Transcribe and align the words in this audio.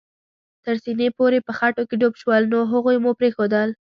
تر 0.65 0.75
سېنې 0.83 1.07
پورې 1.17 1.39
په 1.47 1.51
خټو 1.57 1.83
کې 1.89 1.95
ډوب 2.01 2.13
شول، 2.21 2.43
نو 2.51 2.57
هغوی 2.71 2.97
مو 3.03 3.11
پرېښوول. 3.19 3.69